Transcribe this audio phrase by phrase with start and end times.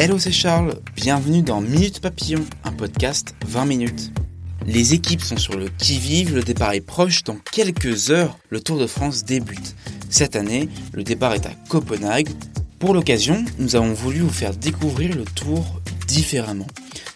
[0.00, 0.76] Hello, c'est Charles.
[0.94, 4.12] Bienvenue dans Minute Papillon, un podcast 20 minutes.
[4.64, 8.78] Les équipes sont sur le qui-vive, le départ est proche, dans quelques heures, le Tour
[8.78, 9.74] de France débute.
[10.08, 12.28] Cette année, le départ est à Copenhague.
[12.78, 16.68] Pour l'occasion, nous avons voulu vous faire découvrir le Tour différemment.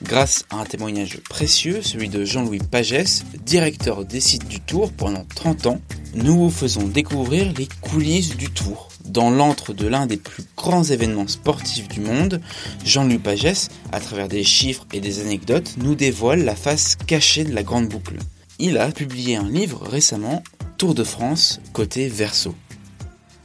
[0.03, 5.25] Grâce à un témoignage précieux, celui de Jean-Louis Pagès, directeur des sites du Tour pendant
[5.37, 5.81] 30 ans,
[6.15, 8.89] nous vous faisons découvrir les coulisses du Tour.
[9.05, 12.41] Dans l'antre de l'un des plus grands événements sportifs du monde,
[12.85, 17.55] Jean-Louis Pagès, à travers des chiffres et des anecdotes, nous dévoile la face cachée de
[17.55, 18.17] la grande boucle.
[18.59, 20.43] Il a publié un livre récemment,
[20.79, 22.55] Tour de France, côté verso.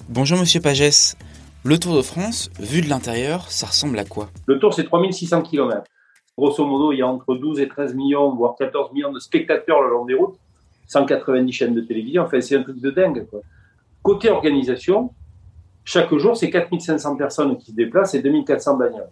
[0.09, 1.15] Bonjour Monsieur Pagès.
[1.63, 4.29] Le Tour de France, vu de l'intérieur, ça ressemble à quoi?
[4.45, 5.83] Le Tour, c'est 3600 km.
[6.37, 9.81] Grosso modo, il y a entre 12 et 13 millions, voire 14 millions de spectateurs
[9.81, 10.37] le long des routes,
[10.87, 12.23] 190 chaînes de télévision.
[12.23, 13.25] Enfin, c'est un truc de dingue.
[14.01, 15.11] Côté organisation,
[15.83, 19.09] chaque jour, c'est 4500 personnes qui se déplacent et 2400 bagnoles.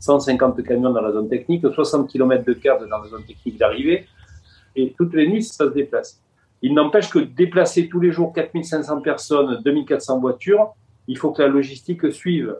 [0.00, 4.06] 150 camions dans la zone technique, 60 km de carte dans la zone technique d'arrivée.
[4.76, 6.22] Et toutes les nuits, ça se déplace.
[6.62, 10.74] Il n'empêche que déplacer tous les jours 4500 personnes, 2400 voitures,
[11.06, 12.56] il faut que la logistique suive.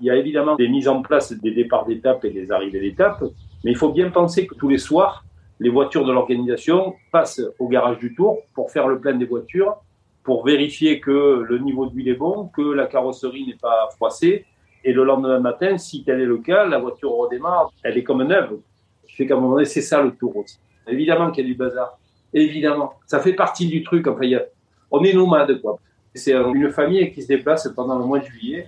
[0.00, 3.22] Il y a évidemment des mises en place des départs d'étapes et des arrivées d'étapes,
[3.64, 5.24] mais il faut bien penser que tous les soirs,
[5.62, 9.76] les voitures de l'organisation passent au garage du Tour pour faire le plein des voitures,
[10.24, 14.44] pour vérifier que le niveau d'huile est bon, que la carrosserie n'est pas froissée.
[14.82, 18.24] Et le lendemain matin, si tel est le cas, la voiture redémarre, elle est comme
[18.24, 18.58] neuve.
[19.04, 20.58] Ce qui fait qu'à un moment donné, c'est ça le Tour aussi.
[20.88, 21.96] Évidemment qu'il y a du bazar.
[22.34, 22.94] Évidemment.
[23.06, 24.08] Ça fait partie du truc.
[24.08, 24.42] Enfin, y a...
[24.90, 25.78] on est nomade, quoi.
[26.12, 28.66] C'est une famille qui se déplace pendant le mois de juillet.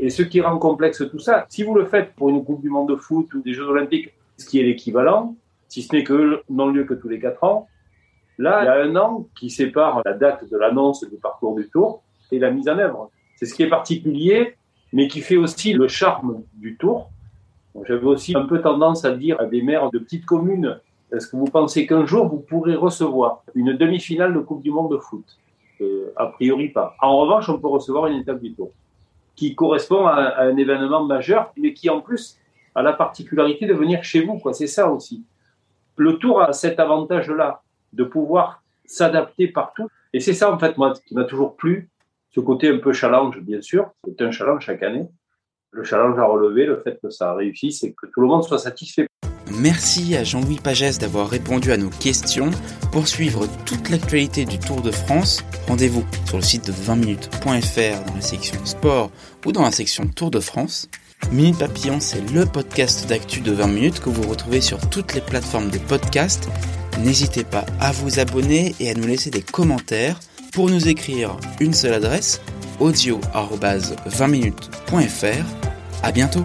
[0.00, 2.68] Et ce qui rend complexe tout ça, si vous le faites pour une Coupe du
[2.68, 5.36] Monde de foot ou des Jeux Olympiques, ce qui est l'équivalent,
[5.70, 7.68] si ce n'est que non-lieu que tous les quatre ans,
[8.36, 11.68] là, il y a un an qui sépare la date de l'annonce du parcours du
[11.70, 13.10] Tour et la mise en œuvre.
[13.36, 14.56] C'est ce qui est particulier,
[14.92, 17.10] mais qui fait aussi le charme du Tour.
[17.86, 20.80] J'avais aussi un peu tendance à dire à des maires de petites communes,
[21.12, 24.92] est-ce que vous pensez qu'un jour vous pourrez recevoir une demi-finale de Coupe du Monde
[24.92, 25.24] de foot?
[25.80, 26.96] Euh, A priori pas.
[27.00, 28.70] En revanche, on peut recevoir une étape du Tour
[29.36, 32.36] qui correspond à, un événement majeur, mais qui en plus
[32.74, 34.38] a la particularité de venir chez vous.
[34.52, 35.24] C'est ça aussi.
[36.00, 37.60] Le Tour a cet avantage-là
[37.92, 39.86] de pouvoir s'adapter partout.
[40.14, 41.90] Et c'est ça, en fait, moi, qui m'a toujours plu,
[42.30, 43.90] ce côté un peu challenge, bien sûr.
[44.06, 45.06] C'est un challenge chaque année.
[45.72, 48.58] Le challenge à relever, le fait que ça réussisse et que tout le monde soit
[48.58, 49.08] satisfait.
[49.52, 52.50] Merci à Jean-Louis Pagès d'avoir répondu à nos questions.
[52.92, 58.14] Pour suivre toute l'actualité du Tour de France, rendez-vous sur le site de 20minutes.fr dans
[58.14, 59.10] la section sport
[59.44, 60.88] ou dans la section Tour de France.
[61.32, 65.20] Minute Papillon, c'est le podcast d'actu de 20 minutes que vous retrouvez sur toutes les
[65.20, 66.48] plateformes de podcast.
[66.98, 70.18] N'hésitez pas à vous abonner et à nous laisser des commentaires.
[70.52, 72.40] Pour nous écrire, une seule adresse
[72.80, 75.44] audio-20minutes.fr.
[76.02, 76.44] À bientôt!